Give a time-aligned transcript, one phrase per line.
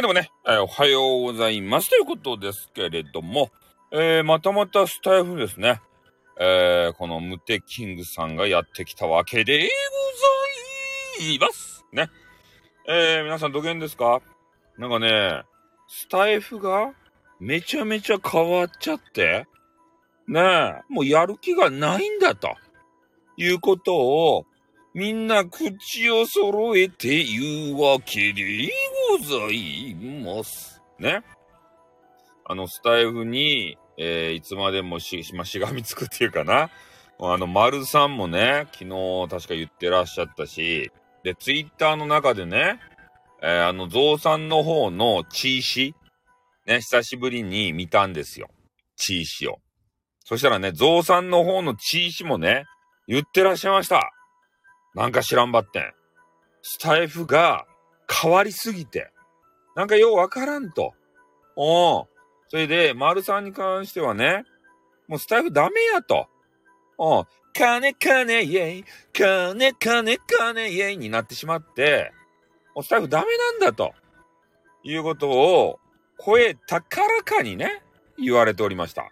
[0.00, 3.50] でもね、えーおはようございますということですけれども、
[3.92, 5.82] えー、またまたスタイフですね。
[6.38, 9.66] えー、このムテキングさんがやってきたわけでご
[11.20, 11.84] ざいます。
[11.92, 12.08] ね。
[12.88, 14.22] えー、皆さんどげんですか？
[14.78, 15.42] なんかね、
[15.86, 16.94] スタイフが
[17.38, 19.46] めちゃめちゃ変わっちゃって、
[20.26, 22.56] ねえ、もうやる気がないんだと。
[23.36, 24.46] いうことを、
[24.92, 28.68] みんな口を揃えて言うわけで
[29.18, 30.82] ございます。
[30.98, 31.22] ね。
[32.44, 36.70] あの、スタイフに、えーいつまでもし、まあ、しがみつくっていうかな。
[37.20, 40.90] あの、丸さんもね、昨日確か言ってらっしゃったし、
[41.22, 42.80] で、ツイッターの中でね、
[43.42, 45.94] えーあの、ゾウさんの方のチーシ、
[46.66, 48.48] ね、久しぶりに見たんですよ。
[48.96, 49.58] チーシを。
[50.24, 52.64] そしたらね、ゾウさんの方のチーシもね、
[53.06, 54.10] 言ってらっしゃいました。
[54.94, 55.92] なんか知らんばってん。
[56.62, 57.66] スタイフが
[58.10, 59.12] 変わりすぎて、
[59.76, 60.94] なんかようわからんと。
[61.56, 62.08] おう
[62.48, 64.44] それで、丸さんに関してはね、
[65.06, 66.28] もうスタイフダメやと。
[66.98, 72.12] おう金金イェイ、金金金イェイになってしまって、
[72.74, 73.92] もうスタイフダメなんだと。
[74.82, 75.78] いうことを、
[76.16, 77.82] 声高らかにね、
[78.18, 79.10] 言われておりました。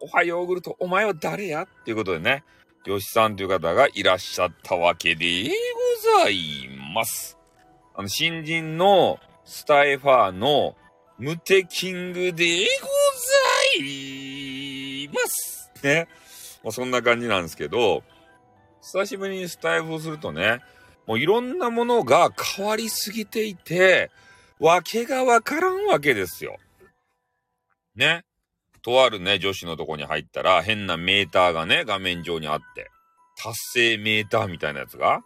[0.00, 1.62] おはヨーグルト、お前は誰や？
[1.62, 2.44] っていうことでね、
[2.84, 7.38] 吉さんという方がいらっしゃったわけでございます。
[7.94, 10.76] あの、新人のスタイファーの
[11.18, 12.86] ムテキングでご
[13.78, 15.70] ざいます。
[15.82, 16.08] ね。
[16.62, 18.02] まあ、そんな感じなんですけど、
[18.82, 20.60] 久しぶりにスタイフをするとね、
[21.06, 24.10] もういろんなものが変わりすぎていて、
[24.58, 26.58] わけがわからんわけですよ。
[27.94, 28.24] ね。
[28.84, 32.90] とあるね、女子のとこに入ったら、変なメーターがね、画面上にあって、
[33.42, 35.22] 達成メーターみたいなやつが、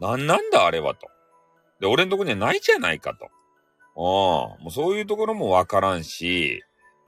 [0.00, 1.08] なんなんだあれはと。
[1.80, 3.28] で、俺のとこにはないじゃないかと。
[3.96, 4.64] うん。
[4.64, 6.62] もうそういうところもわからんし、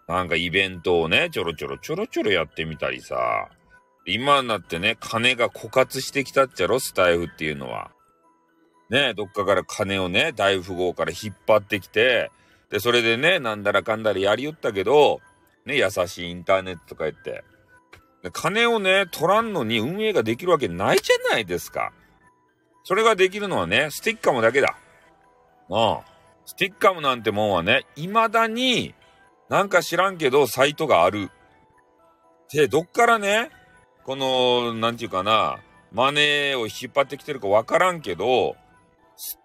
[0.06, 3.48] なんかイベントをね、ちょろちょろちょろちょろやってみたりさ、
[4.06, 7.90] 今になってね、金が枯渇してきたっちゃろ、スタイフっていうのは。
[8.90, 12.30] ね、どっかから金をね、大富豪から引っ張ってきて、
[12.70, 15.20] で、それでね、なんだらかんだらやりよったけど、
[15.66, 17.44] ね、優しいインターネットとか言って。
[18.32, 21.92] 金をね、取らんのに運営ができるわけないじゃないですか。
[22.84, 24.76] それができるのはね、スティッカムだけだ。
[25.68, 25.98] うん。
[26.44, 28.94] スティッカムなんてもんはね、未だに、
[29.48, 31.30] なんか知らんけど、サイトがある。
[32.52, 33.50] で、どっからね、
[34.04, 35.60] この、なんていうかな、
[35.92, 38.56] マネーを引っ張ってきてるかわからんけど、
[39.16, 39.38] ス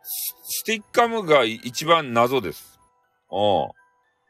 [0.48, 2.80] スティッカムが一番謎です。
[3.32, 3.70] うん。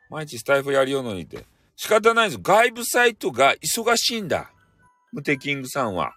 [0.09, 1.45] 毎日スタイフやりようのにって。
[1.75, 2.39] 仕方ないです。
[2.41, 4.51] 外部サイトが忙しいんだ。
[5.11, 6.15] ムテキングさんは。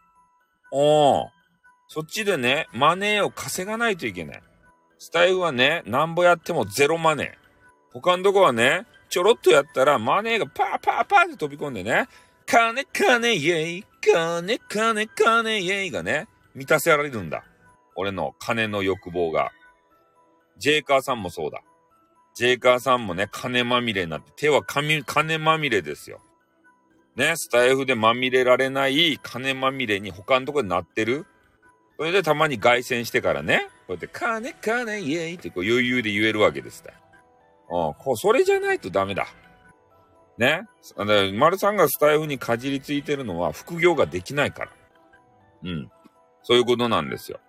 [0.73, 1.29] おー。
[1.89, 4.43] そっちでね、マネーを稼がないといけない。
[4.99, 7.31] スタイフはね、なんぼやってもゼロマネー。
[7.93, 12.09] 他のとこはね、ちょろっとやったらマネーがパーパーパーって飛び込んでね、
[12.47, 17.45] 金金イェイ、金金金イェイがね、満たせられるんだ。
[17.97, 19.51] 俺の金の欲望が。
[20.59, 21.63] ジェイカーさんもそうだ。
[22.39, 26.21] ジェイカーさんもね、金まみれになって、手は金金まみれですよ。
[27.17, 31.27] ね、スタイフでまみれられない金まみれに他のとこでなってる。
[31.97, 36.93] それでたまに凱旋してからね、こうやって、金金イエイってこう余裕で言えるわけですね。
[37.71, 39.27] うん、こう、それじゃないとダメだ。
[40.39, 40.69] ね。
[40.97, 44.71] あの丸さんがスタイフにかじりついてるのは副業ができないから。
[45.65, 45.91] うん。
[46.45, 47.41] そういうことなんですよ。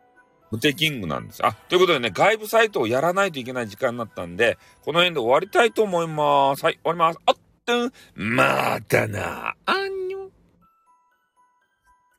[0.51, 1.45] 無敵キングなんです。
[1.45, 6.63] あ、ということでね、外部サイトをやらないといけない時間になったんで、この辺で終わりたいと思います。
[6.63, 7.19] はい、終わります。
[7.25, 9.98] あっとん、またな、あん